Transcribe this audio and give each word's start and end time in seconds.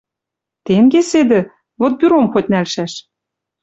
Тенге 0.65 1.01
седӹ. 1.11 1.39
Вот 1.79 1.93
бюром 1.99 2.25
хоть 2.33 2.49
нӓлшӓш. 2.51 2.93